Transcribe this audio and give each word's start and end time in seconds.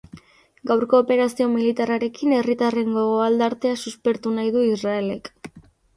Gaurko 0.69 1.01
operazio 1.03 1.47
militarrarekin 1.55 2.33
herritarren 2.37 2.97
gogo-aldartea 2.99 3.77
suspertu 3.85 4.37
nahi 4.39 4.55
du 4.57 4.65
Israelek. 4.71 5.35